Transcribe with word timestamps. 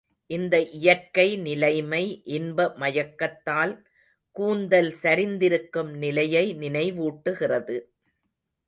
இந்த 0.29 0.55
இயற்கை 0.77 1.25
நிலைமை, 1.37 2.01
இன்ப 2.37 2.67
மயக்கத்தால் 2.79 3.73
கூந்தல் 4.35 4.91
சரிந்திருக்கும் 5.03 5.93
நிலையை 5.97 6.45
நினைவூட்டுகிறது. 6.59 7.77